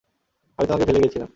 [0.59, 1.29] আমি তোমাকে ফেলে গিয়েছিলাম।